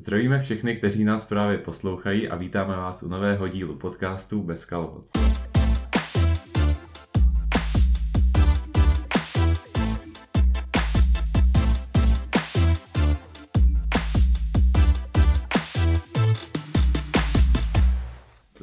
[0.00, 5.10] Zdravíme všechny, kteří nás právě poslouchají a vítáme vás u nového dílu podcastu Bez kalhot.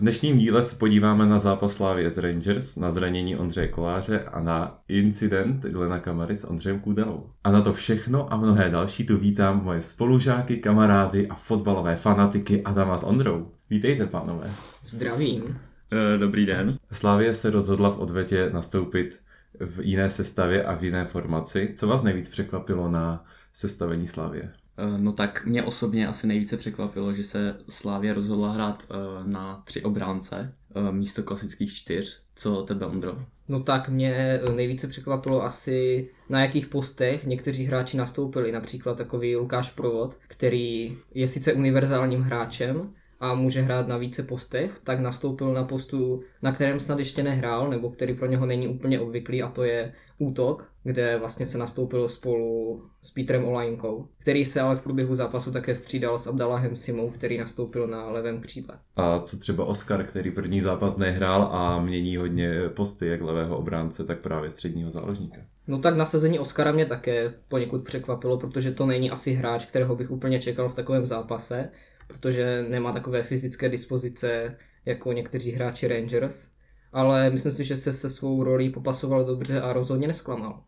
[0.07, 4.79] Dnešním díle se podíváme na zápas Slávě z Rangers, na zranění Ondřeje Koláře a na
[4.87, 7.29] incident Glena Kamary s Ondřejem Kudelou.
[7.43, 12.63] A na to všechno a mnohé další tu vítám moje spolužáky, kamarády a fotbalové fanatiky
[12.63, 13.51] Adama s Ondrou.
[13.69, 14.49] Vítejte, pánové.
[14.85, 15.59] Zdravím.
[15.91, 16.77] Eh, dobrý den.
[16.91, 19.19] Slávě se rozhodla v odvetě nastoupit
[19.59, 21.73] v jiné sestavě a v jiné formaci.
[21.75, 24.51] Co vás nejvíc překvapilo na sestavení Slávě?
[24.77, 29.61] Eh, no tak mě osobně asi nejvíce překvapilo, že se Slávě rozhodla hrát eh, na
[29.65, 30.53] tři obránce
[30.91, 32.23] místo klasických čtyř.
[32.35, 33.17] Co tebe, Ondro?
[33.47, 38.51] No tak mě nejvíce překvapilo asi na jakých postech někteří hráči nastoupili.
[38.51, 44.79] Například takový Lukáš Provod, který je sice univerzálním hráčem, a může hrát na více postech,
[44.83, 48.99] tak nastoupil na postu, na kterém snad ještě nehrál, nebo který pro něho není úplně
[48.99, 54.61] obvyklý, a to je útok, kde vlastně se nastoupil spolu s Petrem Olajnkou, který se
[54.61, 58.79] ale v průběhu zápasu také střídal s Abdallahem Simou, který nastoupil na levém křídle.
[58.95, 64.03] A co třeba Oscar, který první zápas nehrál a mění hodně posty, jak levého obránce,
[64.03, 65.41] tak právě středního záložníka.
[65.67, 70.11] No tak nasazení Oscara mě také poněkud překvapilo, protože to není asi hráč, kterého bych
[70.11, 71.69] úplně čekal v takovém zápase
[72.07, 76.49] protože nemá takové fyzické dispozice jako někteří hráči Rangers,
[76.97, 80.59] ale myslím si, že se se svou rolí popasoval dobře a rozhodně nesklamal.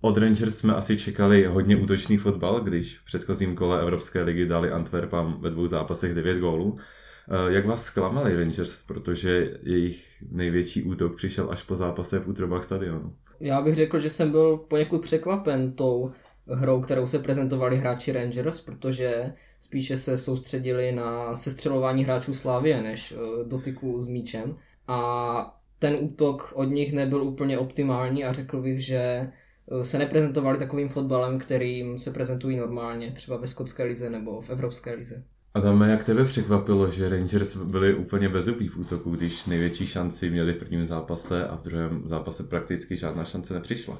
[0.00, 4.70] Od Rangers jsme asi čekali hodně útočný fotbal, když v předchozím kole Evropské ligy dali
[4.70, 6.74] Antwerpám ve dvou zápasech 9 gólů.
[6.78, 12.64] Eh, jak vás zklamali Rangers, protože jejich největší útok přišel až po zápase v útrobách
[12.64, 13.12] stadionu?
[13.40, 16.10] Já bych řekl, že jsem byl poněkud překvapen tou
[16.48, 23.12] hrou, kterou se prezentovali hráči Rangers, protože spíše se soustředili na sestřelování hráčů Slávie než
[23.12, 24.56] eh, dotyku s míčem.
[24.88, 30.58] A ten útok od nich nebyl úplně optimální a řekl bych, že eh, se neprezentovali
[30.58, 35.24] takovým fotbalem, kterým se prezentují normálně, třeba ve skotské lize nebo v evropské lize.
[35.54, 40.52] Adame, jak tebe překvapilo, že Rangers byli úplně bezubí v útoku, když největší šanci měli
[40.52, 43.98] v prvním zápase a v druhém zápase prakticky žádná šance nepřišla?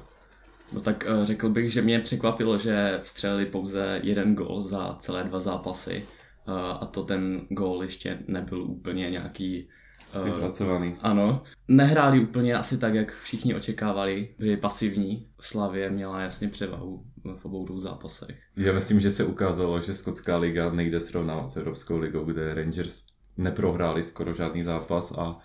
[0.73, 5.23] No tak eh, řekl bych, že mě překvapilo, že vstřelili pouze jeden gol za celé
[5.23, 6.03] dva zápasy
[6.47, 9.69] eh, a to ten gol ještě nebyl úplně nějaký
[10.13, 10.95] eh, Vypracovaný.
[11.01, 11.43] Ano.
[11.67, 14.29] Nehráli úplně asi tak, jak všichni očekávali.
[14.39, 15.27] Byli pasivní.
[15.39, 17.03] Slavě měla jasně převahu
[17.35, 18.37] v obou dvou zápasech.
[18.57, 23.05] Já myslím, že se ukázalo, že skotská liga nejde srovnávat s Evropskou ligou, kde Rangers
[23.37, 25.37] neprohráli skoro žádný zápas a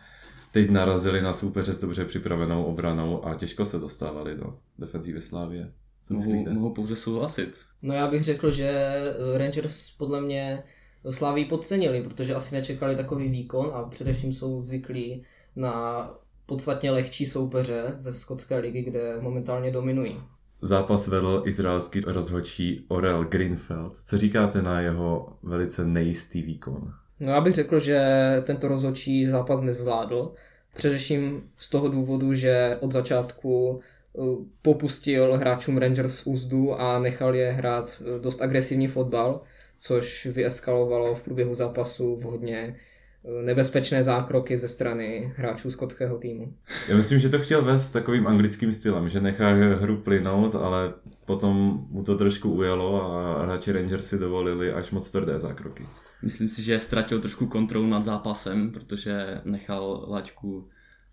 [0.52, 5.72] teď narazili na soupeře s dobře připravenou obranou a těžko se dostávali do defenzívy Slávě.
[6.02, 7.58] Co mohu, mohu pouze souhlasit.
[7.82, 8.94] No já bych řekl, že
[9.36, 10.62] Rangers podle mě
[11.10, 15.24] Sláví podcenili, protože asi nečekali takový výkon a především jsou zvyklí
[15.56, 16.08] na
[16.46, 20.20] podstatně lehčí soupeře ze skotské ligy, kde momentálně dominují.
[20.62, 23.96] Zápas vedl izraelský rozhodčí Orel Greenfeld.
[23.96, 26.92] Co říkáte na jeho velice nejistý výkon?
[27.20, 28.02] No já bych řekl, že
[28.46, 30.32] tento rozhodčí zápas nezvládl.
[30.74, 34.20] Především z toho důvodu, že od začátku eh,
[34.62, 39.40] popustil hráčům Rangers úzdu a nechal je hrát eh, dost agresivní fotbal,
[39.82, 42.76] což vyeskalovalo v průběhu zápasu v hodně
[43.24, 46.54] eh, nebezpečné zákroky ze strany hráčů skotského týmu.
[46.88, 50.94] Já myslím, že to chtěl vést takovým anglickým stylem, že nechá hru plynout, ale
[51.26, 55.86] potom mu to trošku ujelo a hráči Rangers si dovolili až moc tvrdé zákroky.
[56.22, 60.68] Myslím si, že ztratil trošku kontrolu nad zápasem, protože nechal laťku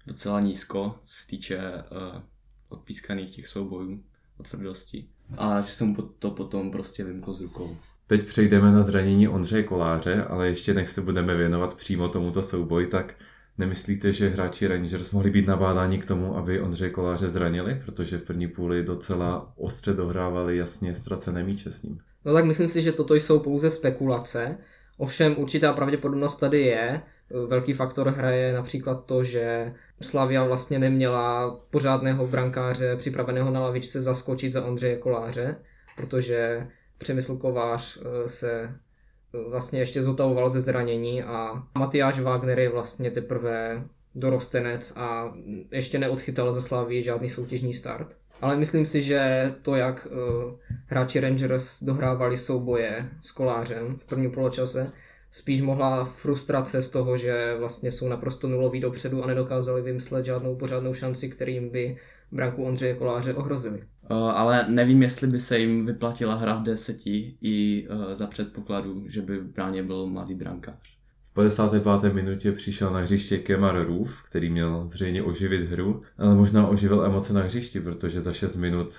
[0.07, 2.21] docela nízko, co týče uh,
[2.69, 4.03] odpískaných těch soubojů
[4.37, 5.07] o tvrdosti.
[5.37, 7.77] A že se mu to potom prostě vymklo z rukou.
[8.09, 12.87] Teď přejdeme na zranění Ondřeje Koláře, ale ještě než se budeme věnovat přímo tomuto souboji,
[12.87, 13.15] tak
[13.57, 18.23] nemyslíte, že hráči Rangers mohli být nabádáni k tomu, aby Ondřeje Koláře zranili, protože v
[18.23, 21.99] první půli docela ostře dohrávali jasně ztracené míče s ním?
[22.25, 24.57] No tak myslím si, že toto jsou pouze spekulace.
[24.97, 27.01] Ovšem určitá pravděpodobnost tady je.
[27.47, 34.53] Velký faktor hraje například to, že Slavia vlastně neměla pořádného brankáře připraveného na lavičce zaskočit
[34.53, 35.55] za Ondřeje Koláře,
[35.97, 36.67] protože
[36.99, 43.11] Přemysl Kovář eh, se eh, vlastně ještě zotavoval ze zranění a Matyáš Wagner je vlastně
[43.11, 43.83] teprve
[44.15, 45.33] dorostenec a
[45.71, 48.17] ještě neodchytal ze Slávy žádný soutěžní start.
[48.41, 50.53] Ale myslím si, že to, jak uh,
[50.85, 54.91] hráči Rangers dohrávali souboje s kolářem v prvním poločase,
[55.31, 60.55] spíš mohla frustrace z toho, že vlastně jsou naprosto nuloví dopředu a nedokázali vymyslet žádnou
[60.55, 61.97] pořádnou šanci, kterým by
[62.31, 63.83] branku Ondřeje Koláře ohrozili.
[64.11, 69.03] Uh, ale nevím, jestli by se jim vyplatila hra v deseti i uh, za předpokladu,
[69.07, 70.99] že by v bráně byl mladý brankář.
[71.25, 72.13] V 55.
[72.13, 77.33] minutě přišel na hřiště Kemar Roof, který měl zřejmě oživit hru, ale možná oživil emoce
[77.33, 78.89] na hřišti, protože za 6 minut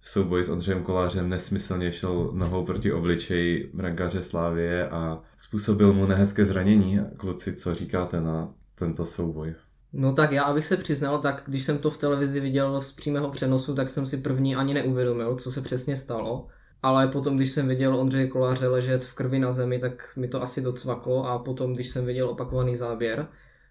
[0.00, 6.06] v souboji s Ondřejem Kolářem nesmyslně šel nohou proti obličeji brankáře Slávie a způsobil mu
[6.06, 7.00] nehezké zranění.
[7.16, 9.54] Kluci, co říkáte na tento souboj?
[9.92, 13.30] No tak já, abych se přiznal, tak když jsem to v televizi viděl z přímého
[13.30, 16.48] přenosu, tak jsem si první ani neuvědomil, co se přesně stalo.
[16.82, 20.42] Ale potom, když jsem viděl Ondřeje Koláře ležet v krvi na zemi, tak mi to
[20.42, 23.28] asi docvaklo a potom, když jsem viděl opakovaný záběr,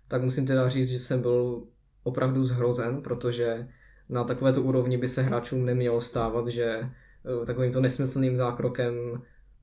[0.07, 1.63] tak musím teda říct, že jsem byl
[2.03, 3.67] opravdu zhrozen, protože
[4.09, 8.93] na takovéto úrovni by se hráčům nemělo stávat, že eh, takovýmto nesmyslným zákrokem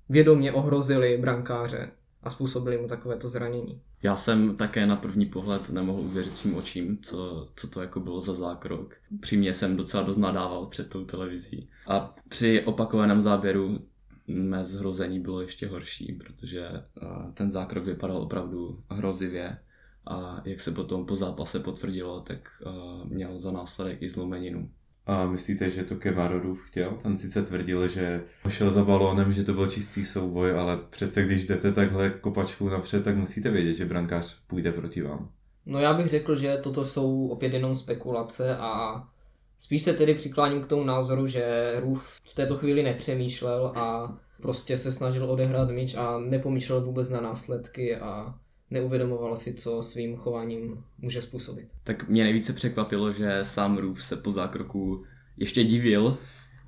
[0.08, 1.90] vědomě ohrozili brankáře
[2.24, 3.80] a způsobili mu takovéto zranění.
[4.02, 8.20] Já jsem také na první pohled nemohl uvěřit svým očím, co, co to jako bylo
[8.20, 8.94] za zákrok.
[9.20, 11.68] Při mě jsem docela dost nadával před tou televizí.
[11.86, 13.78] A při opakovaném záběru
[14.26, 16.68] mé zhrození bylo ještě horší, protože
[17.34, 19.58] ten zákrok vypadal opravdu hrozivě
[20.06, 22.48] a jak se potom po zápase potvrdilo, tak
[23.04, 24.70] měl za následek i zlomeninu.
[25.06, 26.90] A myslíte, že to Kemarorův chtěl?
[27.02, 31.44] Ten sice tvrdil, že šel za balónem, že to byl čistý souboj, ale přece když
[31.44, 35.28] jdete takhle kopačkou napřed, tak musíte vědět, že brankář půjde proti vám.
[35.66, 39.02] No já bych řekl, že toto jsou opět jenom spekulace a
[39.58, 44.76] spíš se tedy přikláním k tomu názoru, že Rův v této chvíli nepřemýšlel a prostě
[44.76, 48.34] se snažil odehrát míč a nepomýšlel vůbec na následky a
[48.70, 51.68] neuvědomoval si, co svým chováním může způsobit.
[51.84, 55.04] Tak mě nejvíce překvapilo, že sám Roof se po zákroku
[55.36, 56.18] ještě divil,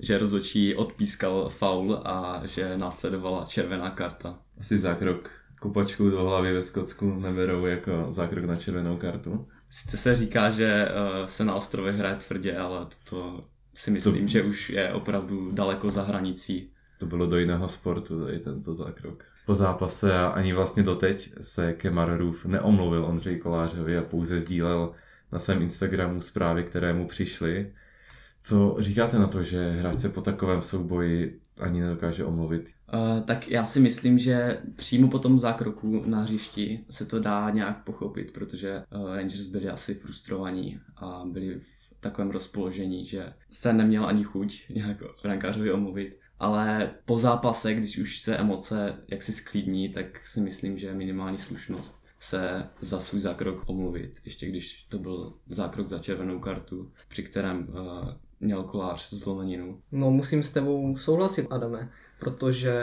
[0.00, 4.38] že rozhodčí odpískal faul a že následovala červená karta.
[4.58, 9.46] Asi zákrok kopačkou do hlavy ve Skotsku neberou jako zákrok na červenou kartu.
[9.68, 13.44] Sice se říká, že uh, se na ostrově hraje tvrdě, ale to
[13.74, 14.26] si myslím, to...
[14.26, 16.70] že už je opravdu daleko za hranicí.
[16.98, 21.72] To bylo do jiného sportu, tady tento zákrok po zápase a ani vlastně doteď se
[21.72, 24.92] Kemar Roof neomluvil Ondřej Kolářovi a pouze sdílel
[25.32, 27.72] na svém Instagramu zprávy, které mu přišly.
[28.42, 32.70] Co říkáte na to, že hráč se po takovém souboji ani nedokáže omluvit?
[32.94, 37.50] Uh, tak já si myslím, že přímo po tom zákroku na hřišti se to dá
[37.50, 43.72] nějak pochopit, protože uh, Rangers byli asi frustrovaní a byli v takovém rozpoložení, že se
[43.72, 49.88] neměl ani chuť nějak brankářovi omluvit ale po zápase, když už se emoce jaksi sklidní,
[49.88, 54.98] tak si myslím, že je minimální slušnost se za svůj zákrok omluvit, ještě když to
[54.98, 58.08] byl zákrok za červenou kartu, při kterém uh,
[58.40, 59.80] měl kolář zlomeninu.
[59.92, 62.74] No musím s tebou souhlasit, Adame, protože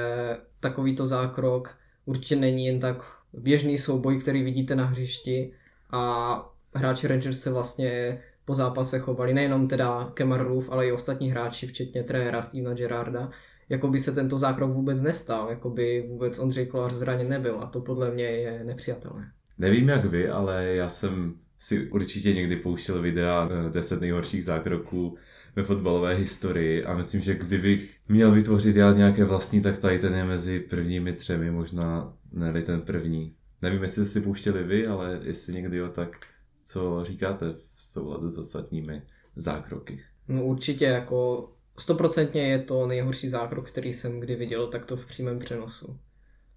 [0.59, 2.97] takovýto zákrok určitě není jen tak
[3.33, 5.53] běžný souboj, který vidíte na hřišti
[5.91, 11.31] a hráči Rangers se vlastně po zápase chovali, nejenom teda Kemar Roof, ale i ostatní
[11.31, 13.29] hráči, včetně trenéra Stevena Gerarda,
[13.69, 17.65] jako by se tento zákrok vůbec nestal, jako by vůbec Ondřej Kolář zraněn nebyl a
[17.65, 19.31] to podle mě je nepřijatelné.
[19.57, 25.17] Nevím jak vy, ale já jsem si určitě někdy pouštěl videa 10 eh, nejhorších zákroků
[25.55, 30.15] ve fotbalové historii a myslím, že kdybych měl vytvořit já nějaké vlastní, tak tady ten
[30.15, 33.35] je mezi prvními třemi, možná ne ten první.
[33.61, 36.19] Nevím, jestli jste si pouštěli vy, ale jestli někdy jo, tak
[36.63, 39.01] co říkáte v souladu s ostatními
[39.35, 40.03] zákroky?
[40.27, 45.39] No určitě jako stoprocentně je to nejhorší zákrok, který jsem kdy viděl takto v přímém
[45.39, 45.99] přenosu.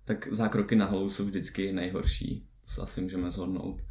[0.05, 3.83] Tak zákroky na hlavu jsou vždycky nejhorší, to se asi můžeme zhodnout.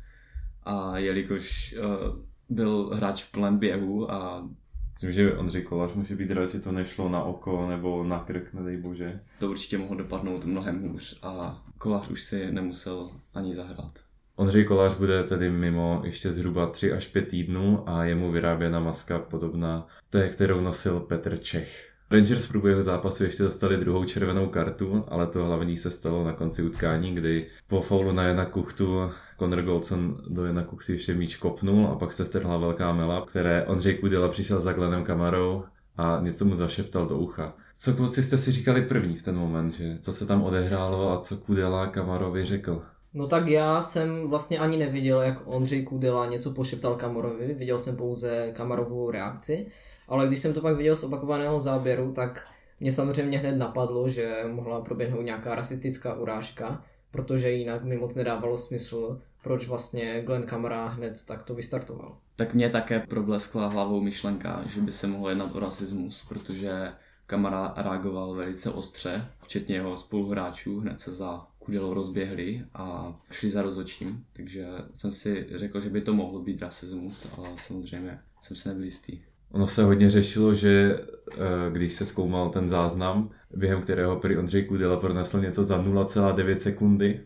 [0.63, 2.19] A jelikož uh,
[2.49, 4.49] byl hráč v plném běhu a
[4.95, 8.53] Myslím, že Ondřej Kolář může být rád, že to nešlo na oko nebo na krk,
[8.53, 9.19] nedej bože.
[9.39, 14.04] To určitě mohlo dopadnout mnohem hůř a Kolář už si nemusel ani zahrát.
[14.37, 18.79] Ondřej Kolář bude tedy mimo ještě zhruba 3 až 5 týdnů a je mu vyráběna
[18.79, 21.91] maska podobná té, kterou nosil Petr Čech.
[22.11, 26.33] Rangers v průběhu zápasu ještě dostali druhou červenou kartu, ale to hlavní se stalo na
[26.33, 31.35] konci utkání, kdy po faulu na Jana Kuchtu Conor Goldson do Jana Kuchty ještě míč
[31.35, 35.63] kopnul a pak se strhla velká mela, které Ondřej Kudela přišel za Glenem Kamarou
[35.97, 37.53] a něco mu zašeptal do ucha.
[37.75, 41.17] Co kluci jste si říkali první v ten moment, že co se tam odehrálo a
[41.17, 42.83] co Kudela Kamarovi řekl?
[43.15, 47.97] No tak já jsem vlastně ani neviděl, jak Ondřej Kudela něco pošeptal Kamarovi, viděl jsem
[47.97, 49.67] pouze Kamarovou reakci,
[50.07, 52.47] ale když jsem to pak viděl z opakovaného záběru, tak
[52.79, 58.57] mě samozřejmě hned napadlo, že mohla proběhnout nějaká rasistická urážka, protože jinak mi moc nedávalo
[58.57, 62.17] smysl, proč vlastně Glenn Kamara hned takto vystartoval.
[62.35, 66.91] Tak mě také probleskla hlavou myšlenka, že by se mohlo jednat o rasismus, protože
[67.27, 73.61] Kamara reagoval velice ostře, včetně jeho spoluhráčů, hned se za Kudelou rozběhli a šli za
[73.61, 78.69] rozhodčím, takže jsem si řekl, že by to mohlo být rasismus, ale samozřejmě jsem si
[78.69, 79.19] nebyl jistý.
[79.51, 80.99] Ono se hodně řešilo, že
[81.33, 81.37] eh,
[81.71, 87.21] když se zkoumal ten záznam, během kterého prý Ondřej Kudela pronesl něco za 0,9 sekundy,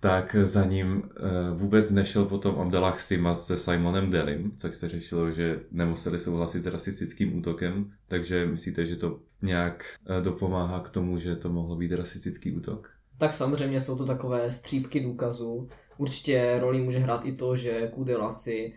[0.00, 1.20] tak za ním eh,
[1.54, 6.66] vůbec nešel potom Abdallah Simas se Simonem Delim, což se řešilo, že nemuseli souhlasit s
[6.66, 11.92] rasistickým útokem, takže myslíte, že to nějak eh, dopomáhá k tomu, že to mohlo být
[11.92, 12.90] rasistický útok?
[13.20, 15.68] Tak samozřejmě jsou to takové střípky důkazů.
[15.98, 18.72] Určitě roli může hrát i to, že Kudela si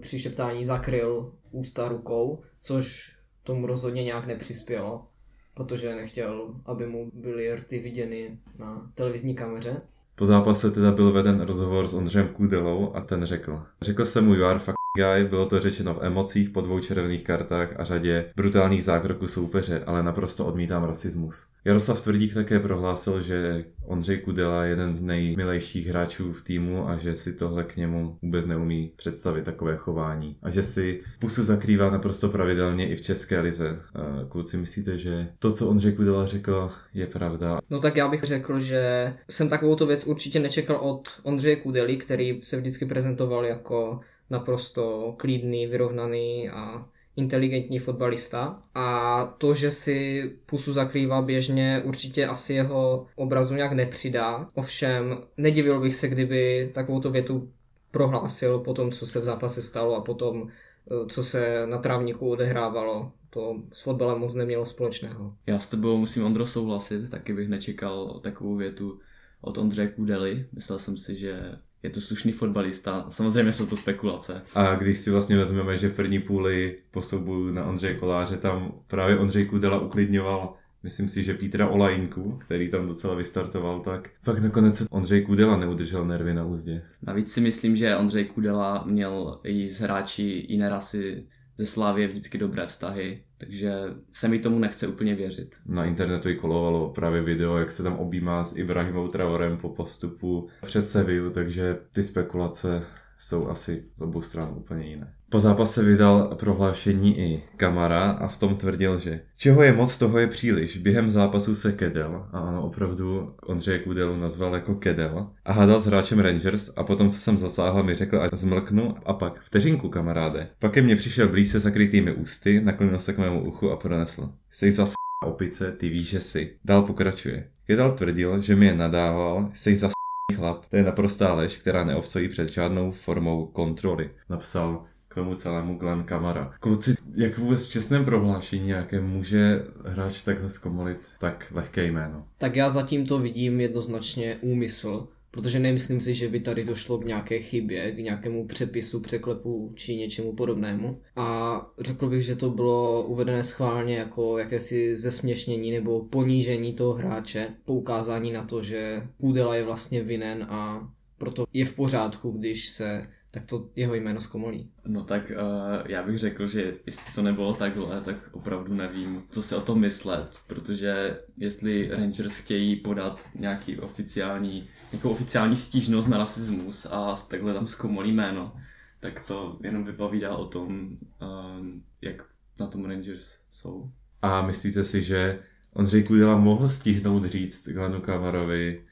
[0.00, 5.06] při šeptání zakryl ústa rukou, což tomu rozhodně nějak nepřispělo,
[5.54, 9.80] protože nechtěl, aby mu byly rty viděny na televizní kameře.
[10.14, 13.62] Po zápase teda byl veden rozhovor s Ondřejem Kudelou a ten řekl.
[13.82, 14.58] Řekl jsem mu, you are
[14.96, 19.82] guy, bylo to řečeno v emocích, po dvou červených kartách a řadě brutálních zákroků soupeře,
[19.86, 21.46] ale naprosto odmítám rasismus.
[21.64, 26.96] Jaroslav Tvrdík také prohlásil, že Ondřej Kudela je jeden z nejmilejších hráčů v týmu a
[26.96, 30.36] že si tohle k němu vůbec neumí představit takové chování.
[30.42, 33.80] A že si pusu zakrývá naprosto pravidelně i v České lize.
[34.28, 37.60] Kluci, myslíte, že to, co Ondřej Kudela řekl, je pravda?
[37.70, 42.38] No tak já bych řekl, že jsem takovou věc určitě nečekal od Ondřeje Kudely, který
[42.42, 50.72] se vždycky prezentoval jako naprosto klidný, vyrovnaný a inteligentní fotbalista a to, že si pusu
[50.72, 54.50] zakrývá běžně, určitě asi jeho obrazu nějak nepřidá.
[54.54, 57.50] Ovšem, nedivil bych se, kdyby takovouto větu
[57.90, 62.30] prohlásil po tom, co se v zápase stalo a potom, eh, co se na trávníku
[62.30, 63.12] odehrávalo.
[63.30, 65.32] To s fotbalem moc nemělo společného.
[65.46, 69.00] Já s tebou musím, Ondro, souhlasit, taky bych nečekal takovou větu
[69.40, 70.46] od Ondřeje Kudely.
[70.52, 71.40] Myslel jsem si, že
[71.82, 73.06] je to slušný fotbalista.
[73.08, 74.42] Samozřejmě jsou to spekulace.
[74.54, 78.72] A když si vlastně vezmeme, že v první půli po souboju na Ondřeje Koláře tam
[78.86, 84.38] právě Ondřej Kudela uklidňoval myslím si, že Pítra Olajinku, který tam docela vystartoval, tak pak
[84.38, 86.82] nakonec Ondřej Kudela neudržel nervy na úzdě.
[87.02, 91.26] Navíc si myslím, že Ondřej Kudela měl i s hráči jiné rasy
[91.58, 93.72] ze Slávě vždycky dobré vztahy, takže
[94.12, 95.56] se mi tomu nechce úplně věřit.
[95.66, 100.48] Na internetu i kolovalo právě video, jak se tam objímá s Ibrahimou Traorem po postupu
[100.62, 102.86] přes Sevillu, takže ty spekulace
[103.18, 105.14] jsou asi z obou stran úplně jiné.
[105.30, 110.18] Po zápase vydal prohlášení i Kamara a v tom tvrdil, že čeho je moc, toho
[110.18, 110.76] je příliš.
[110.76, 115.86] Během zápasu se Kedel, a ano, opravdu Ondřeje Kudelu nazval jako Kedel, a hádal s
[115.86, 120.48] hráčem Rangers a potom, co jsem zasáhl, mi řekl, ať zmlknu a pak vteřinku, kamaráde.
[120.58, 124.32] Pak ke mně přišel blíž se zakrytými ústy, naklonil se k mému uchu a pronesl.
[124.50, 124.92] Jsi zas
[125.26, 126.56] opice, ty víš, že jsi.
[126.64, 127.48] Dál pokračuje.
[127.66, 129.92] Kedal tvrdil, že mi je nadával, jsi zas
[130.34, 130.66] chlap.
[130.66, 134.10] To je naprostá lež, která neobstojí před žádnou formou kontroly.
[134.28, 136.54] Napsal k tomu celému Glenn Kamara.
[136.60, 142.26] Kluci, jak vůbec v čestném prohlášení nějaké může hráč takhle zkomolit tak lehké jméno?
[142.38, 147.06] Tak já zatím to vidím jednoznačně úmysl, protože nemyslím si, že by tady došlo k
[147.06, 151.00] nějaké chybě, k nějakému přepisu, překlepu či něčemu podobnému.
[151.16, 157.54] A řekl bych, že to bylo uvedené schválně jako jakési zesměšnění nebo ponížení toho hráče,
[157.64, 160.88] poukázání na to, že Kudela je vlastně vinen a
[161.18, 164.70] proto je v pořádku, když se tak to jeho jméno zkomolí.
[164.86, 169.42] No tak uh, já bych řekl, že jestli to nebylo takhle, tak opravdu nevím, co
[169.42, 176.18] si o tom myslet, protože jestli Rangers chtějí podat nějaký oficiální, nějakou oficiální stížnost na
[176.18, 178.56] rasismus a takhle tam zkomolí jméno,
[179.00, 181.66] tak to jenom vypovídá o tom, uh,
[182.02, 182.24] jak
[182.60, 183.90] na tom Rangers jsou.
[184.22, 185.42] A myslíte si, že
[185.72, 188.84] Ondřej Kudela mohl stihnout říct Glenu Kamarovi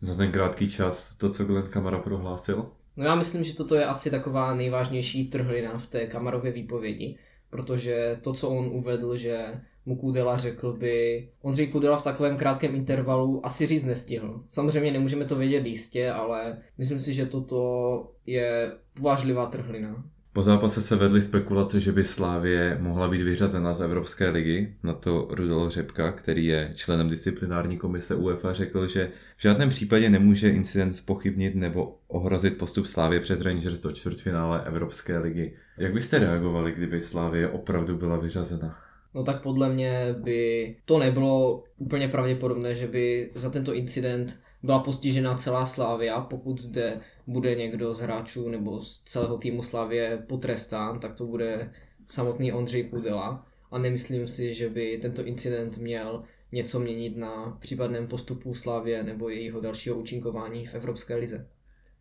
[0.00, 2.66] za ten krátký čas to, co Glenn Kamara prohlásil?
[2.96, 7.18] No já myslím, že toto je asi taková nejvážnější trhlina v té Kamarově výpovědi,
[7.50, 9.46] protože to, co on uvedl, že
[9.86, 14.44] mu Kudela řekl by, Ondřej Kudela v takovém krátkém intervalu asi říct nestihl.
[14.48, 20.04] Samozřejmě nemůžeme to vědět jistě, ale myslím si, že toto je povážlivá trhlina.
[20.34, 24.74] Po zápase se vedly spekulace, že by Slávě mohla být vyřazena z Evropské ligy.
[24.82, 30.10] Na to Rudolf Řepka, který je členem disciplinární komise UEFA, řekl, že v žádném případě
[30.10, 35.56] nemůže incident spochybnit nebo ohrozit postup Slávě přes Rangers do čtvrtfinále Evropské ligy.
[35.78, 38.78] Jak byste reagovali, kdyby Slávě opravdu byla vyřazena?
[39.14, 44.78] No tak podle mě by to nebylo úplně pravděpodobné, že by za tento incident byla
[44.78, 51.00] postižena celá Slávia, pokud zde bude někdo z hráčů nebo z celého týmu Slavě potrestán,
[51.00, 51.72] tak to bude
[52.06, 58.06] samotný Ondřej Kudela a nemyslím si, že by tento incident měl něco měnit na případném
[58.06, 61.48] postupu Slávě nebo jejího dalšího účinkování v Evropské lize.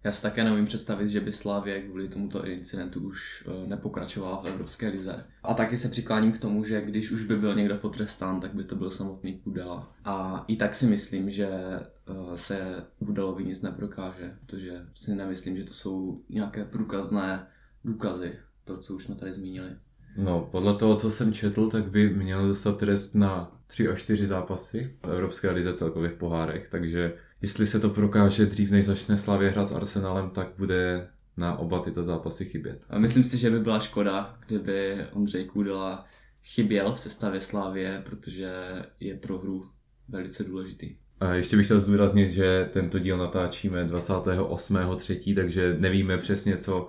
[0.03, 4.47] Já si také neumím představit, že by Slávě kvůli tomuto incidentu už eh, nepokračovala v
[4.47, 5.25] Evropské lize.
[5.43, 8.63] A taky se přikláním k tomu, že když už by byl někdo potrestán, tak by
[8.63, 9.95] to byl samotný Kudela.
[10.05, 15.63] A i tak si myslím, že eh, se Kudelovi nic neprokáže, protože si nemyslím, že
[15.63, 17.47] to jsou nějaké průkazné
[17.85, 18.33] důkazy,
[18.63, 19.69] to, co už jsme tady zmínili.
[20.17, 24.27] No, podle toho, co jsem četl, tak by měl dostat trest na 3 až 4
[24.27, 29.17] zápasy v Evropské lize celkově v pohárech, takže jestli se to prokáže dřív, než začne
[29.17, 31.07] Slavě hrát s Arsenalem, tak bude
[31.37, 32.85] na oba tyto zápasy chybět.
[32.89, 36.05] A myslím si, že by byla škoda, kdyby Ondřej Kůdela
[36.43, 38.53] chyběl v sestavě Slávě, protože
[38.99, 39.65] je pro hru
[40.09, 40.95] velice důležitý.
[41.19, 46.87] A ještě bych chtěl zdůraznit, že tento díl natáčíme 28.3., takže nevíme přesně, co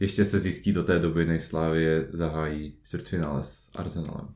[0.00, 4.28] ještě se zjistí do té doby, než Slávě zahájí čtvrtfinále s Arsenalem.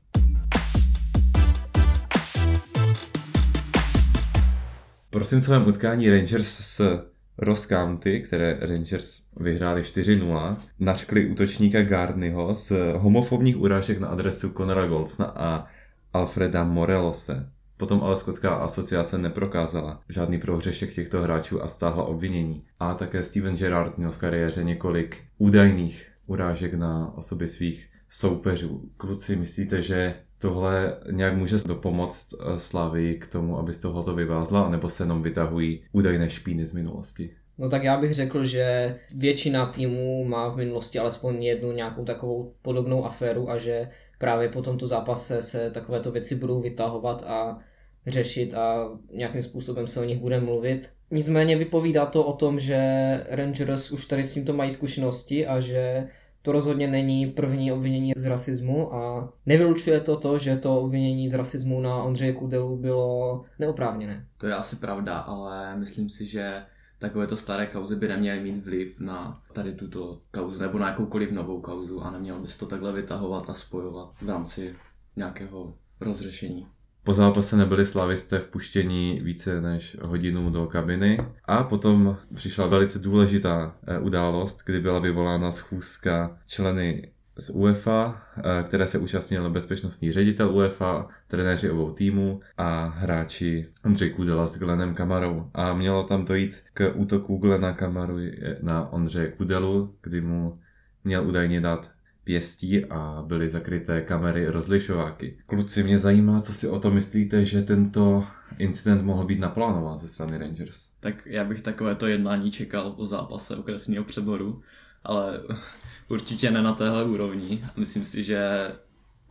[5.10, 7.04] Prosincovém utkání Rangers s
[7.38, 14.86] Ross County, které Rangers vyhráli 4-0, načkli útočníka Gardnyho z homofobních urážek na adresu Conora
[14.86, 15.66] Goldsna a
[16.12, 17.50] Alfreda Morelose.
[17.76, 22.64] Potom ale skotská asociace neprokázala žádný prohřešek těchto hráčů a stáhla obvinění.
[22.80, 28.90] A také Steven Gerrard měl v kariéře několik údajných urážek na osoby svých soupeřů.
[28.96, 34.68] Kluci, myslíte, že tohle nějak může dopomoct eh, Slavy k tomu, aby z tohoto vyvázla,
[34.68, 37.30] nebo se jenom vytahují údajné špíny z minulosti?
[37.58, 42.54] No tak já bych řekl, že většina týmů má v minulosti alespoň jednu nějakou takovou
[42.62, 47.58] podobnou aféru a že právě po tomto zápase se takovéto věci budou vytahovat a
[48.06, 50.90] řešit a nějakým způsobem se o nich bude mluvit.
[51.10, 52.80] Nicméně vypovídá to o tom, že
[53.28, 56.08] Rangers už tady s tímto mají zkušenosti a že
[56.48, 61.34] to rozhodně není první obvinění z rasismu a nevylučuje to to, že to obvinění z
[61.34, 64.26] rasismu na Ondřeje Kudelu bylo neoprávněné.
[64.38, 66.62] To je asi pravda, ale myslím si, že
[66.98, 71.60] takovéto staré kauzy by neměly mít vliv na tady tuto kauzu nebo na jakoukoliv novou
[71.60, 74.74] kauzu a nemělo by se to takhle vytahovat a spojovat v rámci
[75.16, 76.66] nějakého rozřešení.
[77.08, 83.76] Po zápase nebyli slavisté vpuštění více než hodinu do kabiny a potom přišla velice důležitá
[83.86, 90.50] eh, událost, kdy byla vyvolána schůzka členy z UEFA, eh, které se účastnil bezpečnostní ředitel
[90.50, 95.50] UEFA, trenéři obou týmů a hráči Ondřej Kudela s Glenem Kamarou.
[95.54, 98.18] A mělo tam dojít k útoku Glena Kamaru
[98.62, 100.58] na Ondřeje Kudelu, kdy mu
[101.04, 101.90] měl údajně dát
[102.28, 105.38] pěstí a byly zakryté kamery rozlišováky.
[105.46, 108.24] Kluci, mě zajímá, co si o to myslíte, že tento
[108.58, 110.90] incident mohl být naplánován ze strany Rangers.
[111.00, 114.60] Tak já bych takovéto jednání čekal po zápase okresního přeboru,
[115.04, 115.40] ale
[116.08, 117.64] určitě ne na téhle úrovni.
[117.76, 118.72] Myslím si, že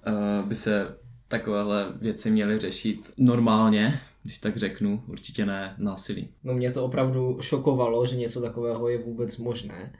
[0.08, 6.30] uh, by se takovéhle věci měly řešit normálně, když tak řeknu, určitě ne násilí.
[6.44, 9.94] No mě to opravdu šokovalo, že něco takového je vůbec možné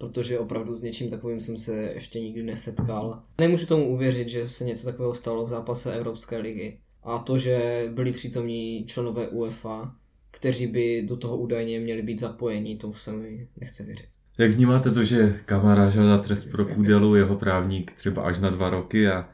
[0.00, 3.22] protože opravdu s něčím takovým jsem se ještě nikdy nesetkal.
[3.40, 6.78] Nemůžu tomu uvěřit, že se něco takového stalo v zápase Evropské ligy.
[7.02, 9.94] A to, že byli přítomní členové UEFA,
[10.30, 14.06] kteří by do toho údajně měli být zapojeni, to se mi nechce věřit.
[14.38, 18.70] Jak vnímáte to, že Kamara žádá trest pro Kudelu, jeho právník třeba až na dva
[18.70, 19.28] roky a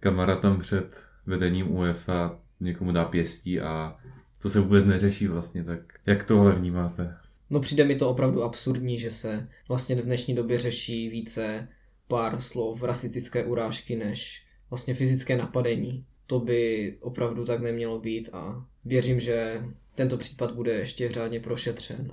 [0.00, 3.96] Kamara tam před vedením UEFA někomu dá pěstí a
[4.42, 7.21] to se vůbec neřeší vlastně, tak jak tohle vnímáte?
[7.52, 11.68] No přijde mi to opravdu absurdní, že se vlastně v dnešní době řeší více
[12.08, 16.04] pár slov rasistické urážky než vlastně fyzické napadení.
[16.26, 19.62] To by opravdu tak nemělo být a věřím, že
[19.94, 22.10] tento případ bude ještě řádně prošetřen,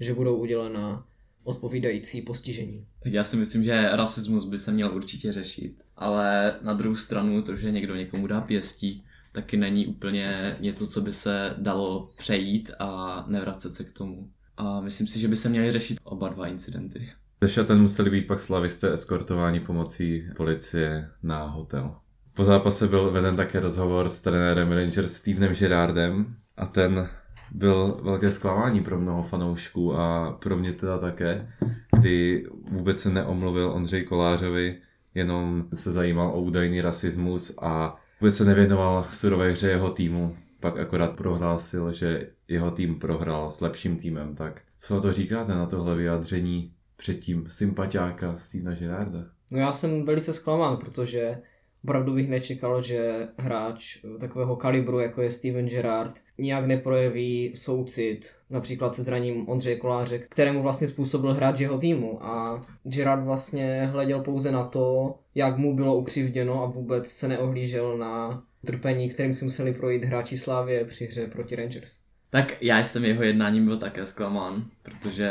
[0.00, 1.06] že budou udělena
[1.44, 2.86] odpovídající postižení.
[3.02, 7.42] Tak já si myslím, že rasismus by se měl určitě řešit, ale na druhou stranu
[7.42, 12.70] to, že někdo někomu dá pěstí, taky není úplně něco, co by se dalo přejít
[12.78, 16.46] a nevracet se k tomu a myslím si, že by se měly řešit oba dva
[16.46, 17.08] incidenty.
[17.42, 21.94] Ze Šaten museli být pak slavisté eskortováni pomocí policie na hotel.
[22.34, 27.08] Po zápase byl veden také rozhovor s trenérem Rangers Stevenem Gerardem a ten
[27.52, 31.52] byl velké zklamání pro mnoho fanoušků a pro mě teda také,
[31.98, 34.80] kdy vůbec se neomluvil Ondřej Kolářovi,
[35.14, 40.78] jenom se zajímal o údajný rasismus a vůbec se nevěnoval surové hře jeho týmu pak
[40.78, 45.96] akorát prohlásil, že jeho tým prohrál s lepším týmem, tak co to říkáte na tohle
[45.96, 49.24] vyjádření předtím sympatiáka Stevena Gerarda?
[49.50, 51.42] No já jsem velice zklamán, protože
[51.84, 58.94] opravdu bych nečekal, že hráč takového kalibru, jako je Steven Gerrard, nijak neprojeví soucit, například
[58.94, 64.52] se zraním Ondřeje Koláře, kterému vlastně způsobil hráč jeho týmu a Gerrard vlastně hleděl pouze
[64.52, 69.72] na to, jak mu bylo ukřivděno a vůbec se neohlížel na trpení, kterým si museli
[69.72, 72.00] projít hráči Slávě při hře proti Rangers.
[72.30, 75.30] Tak já jsem jeho jednáním byl také zklamán, protože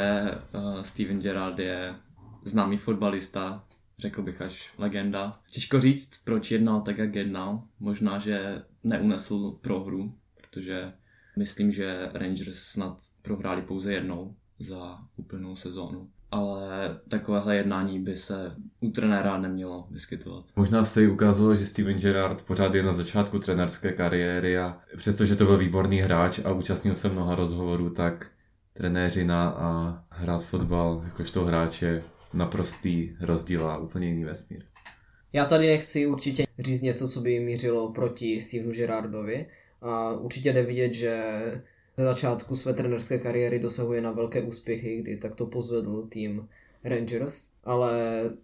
[0.54, 1.96] uh, Steven Gerrard je
[2.46, 3.64] známý fotbalista,
[4.00, 5.40] řekl bych až legenda.
[5.50, 7.64] Těžko říct, proč jednal tak, jak jednal.
[7.80, 10.94] Možná, že neunesl prohru, protože
[11.38, 16.10] myslím, že Rangers snad prohráli pouze jednou za úplnou sezónu.
[16.32, 20.46] ale takovéhle jednání by se u trenéra nemělo vyskytovat.
[20.56, 25.36] Možná se jí ukázalo, že Steven Gerrard pořád je na začátku trenérské kariéry a přestože
[25.36, 28.28] to byl výborný hráč a účastnil se mnoha rozhovorů, tak
[28.74, 34.64] trenéřina a hrát fotbal jakožto hráče naprostý rozdíl a úplně jiný vesmír.
[35.34, 39.46] Já tady nechci určitě říct něco, co by mířilo proti Stevenu Gerardovi.
[39.82, 41.24] A určitě jde vidět, že
[41.98, 46.48] ze začátku své trenerské kariéry dosahuje na velké úspěchy, kdy takto pozvedl tým
[46.84, 47.92] Rangers, ale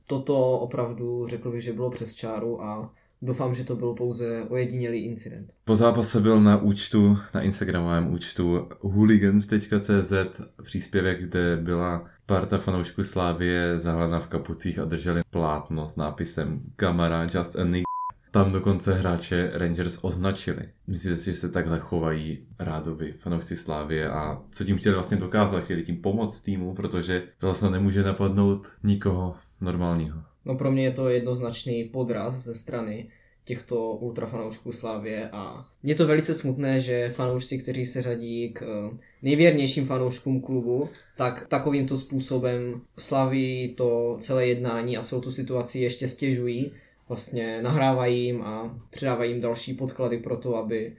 [0.07, 4.99] toto opravdu řekl bych, že bylo přes čáru a doufám, že to byl pouze ojedinělý
[4.99, 5.53] incident.
[5.65, 13.79] Po zápase byl na účtu, na Instagramovém účtu hooligans.cz příspěvek, kde byla parta fanoušků Slávie
[13.79, 17.83] zahlena v kapucích a drželi plátno s nápisem Kamara Just a Nick.
[18.31, 20.69] Tam dokonce hráče Rangers označili.
[20.87, 25.63] Myslíte si, že se takhle chovají rádoby fanoušci Slávie a co tím chtěli vlastně dokázat?
[25.63, 30.17] Chtěli tím pomoct týmu, protože to vlastně nemůže napadnout nikoho normálního.
[30.45, 33.09] No pro mě je to jednoznačný podraz ze strany
[33.45, 38.97] těchto ultrafanoušků Slávě a je to velice smutné, že fanoušci, kteří se řadí k eh,
[39.21, 46.07] nejvěrnějším fanouškům klubu, tak takovýmto způsobem slaví to celé jednání a celou tu situaci ještě
[46.07, 46.71] stěžují,
[47.07, 50.95] vlastně nahrávají jim a předávají jim další podklady pro to, aby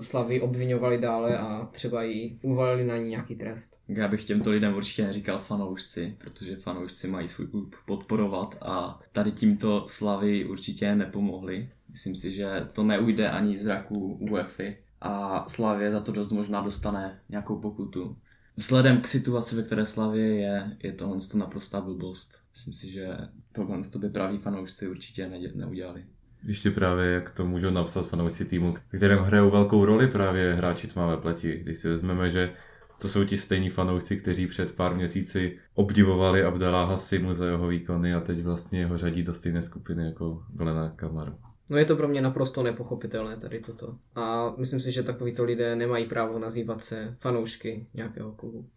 [0.00, 3.78] Slavy obvinovali dále a třeba jí uvalili na ní nějaký trest.
[3.88, 9.32] Já bych těmto lidem určitě neříkal fanoušci, protože fanoušci mají svůj klub podporovat a tady
[9.32, 11.70] tímto Slavy určitě nepomohli.
[11.90, 16.60] Myslím si, že to neujde ani z raku UEFI a Slavě za to dost možná
[16.60, 18.16] dostane nějakou pokutu.
[18.56, 22.40] Vzhledem k situaci, ve které Slavě je, je tohle to naprostá blbost.
[22.54, 23.16] Myslím si, že
[23.52, 26.04] tohle by praví fanoušci určitě ne- neudělali.
[26.44, 31.16] Ještě právě jak to můžou napsat fanoušci týmu, kterém hrajou velkou roli právě hráči tmavé
[31.16, 31.58] pleti.
[31.58, 32.52] Když si vezmeme, že
[33.00, 38.14] to jsou ti stejní fanoušci, kteří před pár měsíci obdivovali Abdala Hasimu za jeho výkony
[38.14, 41.34] a teď vlastně ho řadí do stejné skupiny jako Glena Kamaru.
[41.70, 43.96] No je to pro mě naprosto nepochopitelné tady toto.
[44.14, 48.68] A myslím si, že takovýto lidé nemají právo nazývat se fanoušky nějakého klubu.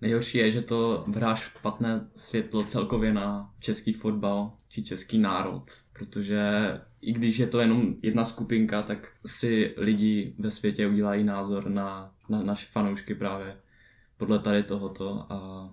[0.00, 6.40] Nejhorší je, že to vrá špatné světlo celkově na český fotbal či český národ, protože
[7.00, 12.14] i když je to jenom jedna skupinka, tak si lidi ve světě udělají názor na,
[12.28, 13.56] na naše fanoušky právě
[14.16, 15.70] podle tady tohoto a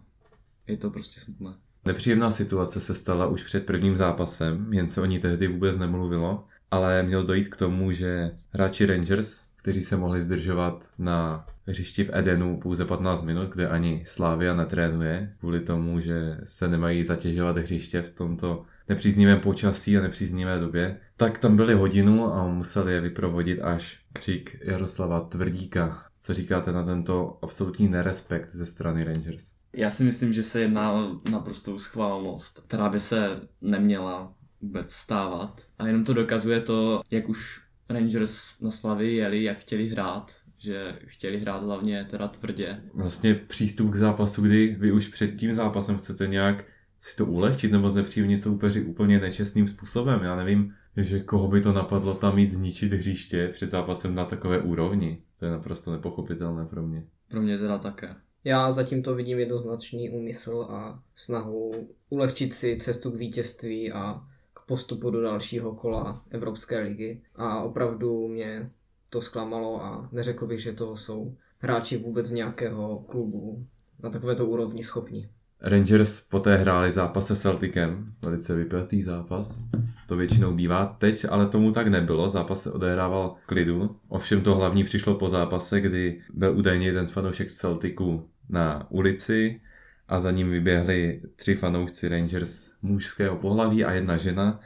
[0.67, 1.53] je to prostě smutné.
[1.85, 6.47] Nepříjemná situace se stala už před prvním zápasem, jen se o ní tehdy vůbec nemluvilo,
[6.71, 12.09] ale mělo dojít k tomu, že hráči Rangers, kteří se mohli zdržovat na hřišti v
[12.13, 18.01] Edenu pouze 15 minut, kde ani Slávia netrénuje, kvůli tomu, že se nemají zatěžovat hřiště
[18.01, 23.59] v tomto nepříznivém počasí a nepříznivé době, tak tam byli hodinu a museli je vyprovodit
[23.61, 26.05] až křik Jaroslava Tvrdíka.
[26.19, 29.51] Co říkáte na tento absolutní nerespekt ze strany Rangers?
[29.73, 35.61] Já si myslím, že se jedná o naprostou schválnost, která by se neměla vůbec stávat.
[35.79, 40.95] A jenom to dokazuje to, jak už Rangers na Slavy jeli, jak chtěli hrát, že
[41.05, 42.81] chtěli hrát hlavně teda tvrdě.
[42.93, 46.65] Vlastně přístup k zápasu, kdy vy už před tím zápasem chcete nějak
[47.05, 50.23] si to ulehčit nebo znepříjemnit soupeři úplně nečestným způsobem.
[50.23, 54.61] Já nevím, že koho by to napadlo tam mít zničit hřiště před zápasem na takové
[54.61, 55.21] úrovni.
[55.39, 57.07] To je naprosto nepochopitelné pro mě.
[57.29, 58.15] Pro mě teda také.
[58.43, 64.21] Já zatím to vidím jednoznačný úmysl a snahu ulehčit si cestu k vítězství a
[64.53, 67.21] k postupu do dalšího kola Evropské ligy.
[67.35, 68.71] A opravdu mě
[69.09, 73.65] to zklamalo a neřekl bych, že to jsou hráči vůbec z nějakého klubu
[74.03, 75.29] na takovéto úrovni schopni.
[75.67, 79.69] Rangers poté hráli zápas se Celticem, velice vypjatý zápas,
[80.07, 80.85] to většinou bývá.
[80.85, 83.95] Teď ale tomu tak nebylo, zápas se odehrával klidu.
[84.07, 89.61] Ovšem to hlavní přišlo po zápase, kdy byl údajně jeden fanoušek Celticu na ulici
[90.07, 94.59] a za ním vyběhli tři fanoušci Rangers mužského pohlaví a jedna žena.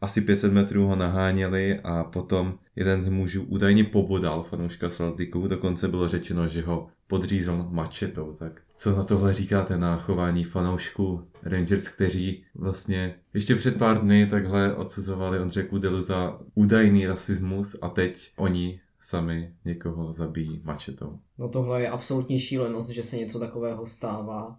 [0.00, 5.88] Asi 500 metrů ho naháněli a potom jeden z mužů údajně pobodal fanouška Celticu, dokonce
[5.88, 8.34] bylo řečeno, že ho podřízl mačetou.
[8.38, 14.26] Tak co na tohle říkáte na chování fanoušků Rangers, kteří vlastně ještě před pár dny
[14.26, 21.18] takhle odsuzovali Ondře Kudelu za údajný rasismus a teď oni sami někoho zabijí mačetou.
[21.38, 24.58] No tohle je absolutní šílenost, že se něco takového stává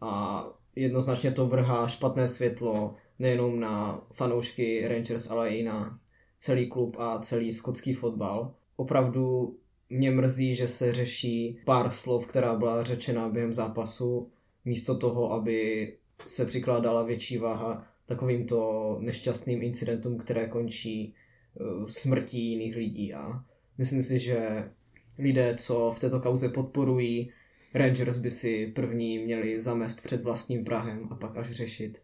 [0.00, 0.44] a
[0.76, 6.00] jednoznačně to vrhá špatné světlo nejenom na fanoušky Rangers, ale i na
[6.38, 8.54] celý klub a celý skotský fotbal.
[8.76, 9.56] Opravdu
[9.90, 14.30] mě mrzí, že se řeší pár slov, která byla řečena během zápasu,
[14.64, 15.92] místo toho, aby
[16.26, 23.14] se přikládala větší váha takovýmto nešťastným incidentům, které končí eh, smrtí jiných lidí.
[23.14, 23.44] A
[23.78, 24.70] myslím si, že
[25.18, 27.32] lidé, co v této kauze podporují
[27.74, 32.02] Rangers by si první měli zamést před vlastním Prahem a pak až řešit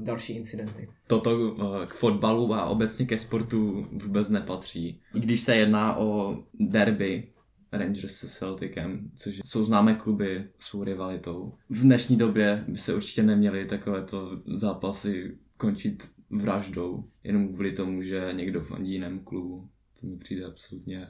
[0.00, 0.88] další incidenty.
[1.06, 5.00] Toto eh, k fotbalu a obecně ke sportu vůbec nepatří.
[5.14, 7.28] I když se jedná o derby
[7.72, 11.52] Rangers se Celticem, což jsou známé kluby svou rivalitou.
[11.70, 18.32] V dnešní době by se určitě neměly takovéto zápasy končit vraždou, jenom kvůli tomu, že
[18.32, 19.68] někdo fandí jinému klubu.
[20.00, 21.08] To mi přijde absolutně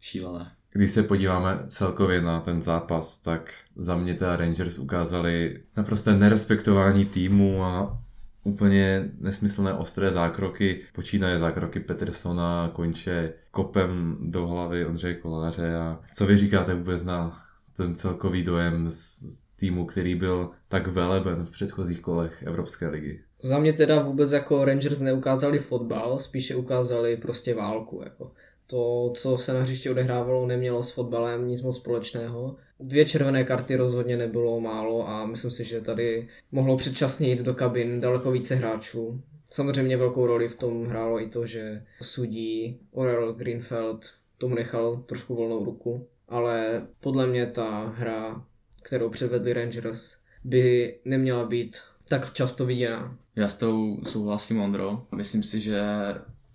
[0.00, 0.57] šílené.
[0.72, 7.04] Když se podíváme celkově na ten zápas, tak za mě teda Rangers ukázali naprosté nerespektování
[7.04, 8.02] týmu a
[8.44, 10.80] úplně nesmyslné ostré zákroky.
[10.94, 17.42] Počínaje zákroky Petersona, konče kopem do hlavy Ondřeje Koláře a co vy říkáte vůbec na
[17.76, 19.22] ten celkový dojem z
[19.56, 23.20] týmu, který byl tak veleben v předchozích kolech Evropské ligy?
[23.42, 28.00] Za mě teda vůbec jako Rangers neukázali fotbal, spíše ukázali prostě válku.
[28.04, 28.32] Jako.
[28.70, 32.56] To, co se na hřišti odehrávalo, nemělo s fotbalem nic moc společného.
[32.80, 37.54] Dvě červené karty rozhodně nebylo málo a myslím si, že tady mohlo předčasně jít do
[37.54, 39.20] kabin daleko více hráčů.
[39.50, 44.06] Samozřejmě velkou roli v tom hrálo i to, že sudí Orel Greenfeld
[44.38, 48.44] tomu nechal trošku volnou ruku, ale podle mě ta hra,
[48.82, 51.76] kterou předvedli Rangers, by neměla být
[52.08, 53.16] tak často viděná.
[53.36, 55.06] Já s tou souhlasím, Ondro.
[55.14, 55.80] Myslím si, že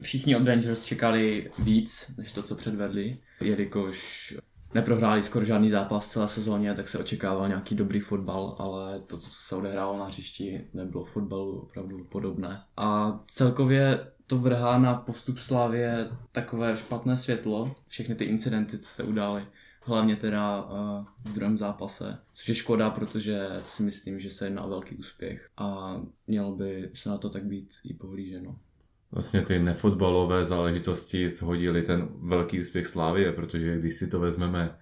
[0.03, 4.37] všichni od Rangers čekali víc, než to, co předvedli, jelikož
[4.73, 9.29] neprohráli skoro žádný zápas celé sezóně, tak se očekával nějaký dobrý fotbal, ale to, co
[9.29, 12.61] se odehrálo na hřišti, nebylo fotbalu opravdu podobné.
[12.77, 19.03] A celkově to vrhá na postup Slávě takové špatné světlo, všechny ty incidenty, co se
[19.03, 19.45] udály.
[19.85, 24.63] Hlavně teda uh, v druhém zápase, což je škoda, protože si myslím, že se jedná
[24.63, 28.55] o velký úspěch a mělo by se na to tak být i pohlíženo
[29.13, 34.77] vlastně ty nefotbalové záležitosti shodily ten velký úspěch Slávie, protože když si to vezmeme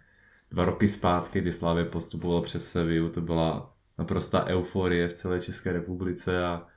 [0.51, 5.71] dva roky zpátky, kdy Slávě postupoval přes Seviu, to byla naprostá euforie v celé České
[5.71, 6.67] republice a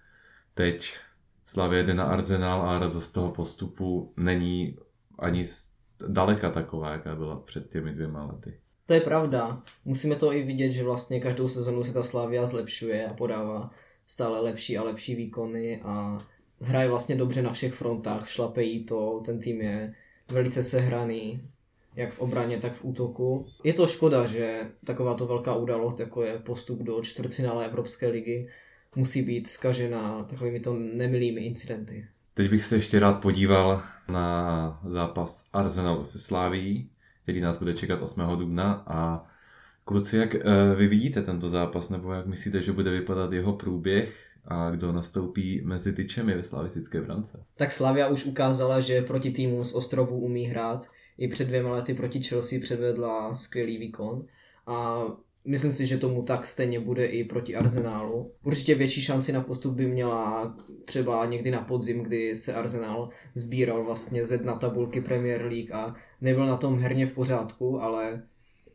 [0.54, 0.96] teď
[1.44, 4.76] Slavě jde na Arsenal a radost toho postupu není
[5.18, 5.44] ani
[6.08, 8.58] daleka taková, jaká byla před těmi dvěma lety.
[8.86, 9.62] To je pravda.
[9.84, 13.70] Musíme to i vidět, že vlastně každou sezonu se ta Slavia zlepšuje a podává
[14.06, 16.18] stále lepší a lepší výkony a
[16.60, 19.94] hraje vlastně dobře na všech frontách, šlape jí to, ten tým je
[20.28, 21.40] velice sehraný,
[21.96, 23.46] jak v obraně, tak v útoku.
[23.64, 28.48] Je to škoda, že takováto velká událost, jako je postup do čtvrtfinále Evropské ligy,
[28.96, 32.06] musí být skažena takovými to nemilými incidenty.
[32.34, 36.90] Teď bych se ještě rád podíval na zápas Arsenalu se Sláví,
[37.22, 38.20] který nás bude čekat 8.
[38.38, 39.26] dubna a
[39.84, 40.40] kluci, jak eh,
[40.76, 44.33] vy vidíte tento zápas, nebo jak myslíte, že bude vypadat jeho průběh?
[44.46, 47.44] A kdo nastoupí mezi tyčemi ve slavistické brance.
[47.56, 50.88] Tak Slavia už ukázala, že proti týmu z ostrovů umí hrát.
[51.18, 54.24] I před dvěma lety proti Chelsea předvedla skvělý výkon
[54.66, 55.04] a
[55.44, 58.30] myslím si, že tomu tak stejně bude i proti Arsenálu.
[58.44, 60.54] Určitě větší šanci na postup by měla
[60.84, 65.94] třeba někdy na podzim, kdy se Arsenal sbíral vlastně ze dna tabulky Premier League a
[66.20, 68.22] nebyl na tom herně v pořádku, ale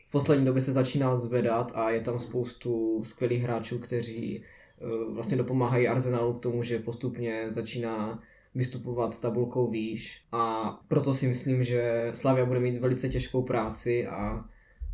[0.08, 4.43] v poslední době se začíná zvedat a je tam spoustu skvělých hráčů, kteří
[5.13, 8.19] vlastně dopomáhají Arsenalu k tomu, že postupně začíná
[8.55, 14.45] vystupovat tabulkou výš a proto si myslím, že Slavia bude mít velice těžkou práci a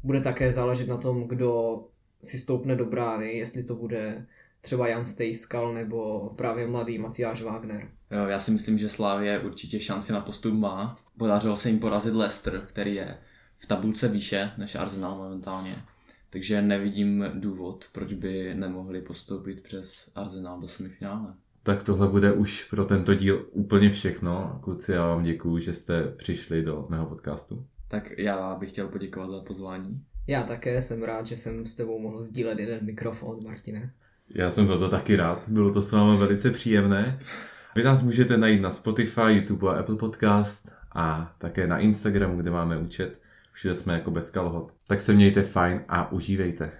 [0.03, 1.83] bude také záležet na tom, kdo
[2.23, 4.25] si stoupne do brány, jestli to bude
[4.61, 7.89] třeba Jan Stejskal nebo právě mladý Matyáš Wagner.
[8.11, 10.97] Jo, já si myslím, že Slávě určitě šanci na postup má.
[11.17, 13.17] Podařilo se jim porazit Leicester, který je
[13.57, 15.75] v tabulce výše než Arsenal momentálně.
[16.35, 21.33] Takže nevidím důvod, proč by nemohli postoupit přes Arsenal do semifinále.
[21.63, 24.59] Tak tohle bude už pro tento díl úplně všechno.
[24.63, 27.65] Kluci, já vám děkuji, že jste přišli do mého podcastu.
[27.87, 30.01] Tak já bych chtěl poděkovat za pozvání.
[30.27, 33.93] Já také jsem rád, že jsem s tebou mohl sdílet jeden mikrofon, Martine.
[34.35, 37.19] Já jsem za to taky rád, bylo to s vámi velice příjemné.
[37.75, 42.51] Vy nás můžete najít na Spotify, YouTube a Apple Podcast a také na Instagramu, kde
[42.51, 43.24] máme účet
[43.55, 44.73] všude jsme jako bez kalhot.
[44.87, 46.71] Tak se mějte fajn a užívejte.